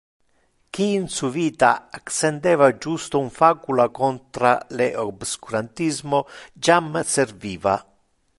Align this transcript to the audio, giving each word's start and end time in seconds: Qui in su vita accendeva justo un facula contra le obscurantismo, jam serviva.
Qui 0.75 0.85
in 0.99 1.03
su 1.15 1.29
vita 1.35 1.69
accendeva 1.97 2.69
justo 2.85 3.19
un 3.25 3.29
facula 3.29 3.87
contra 4.01 4.57
le 4.79 4.89
obscurantismo, 5.05 6.25
jam 6.59 6.93
serviva. 7.17 7.77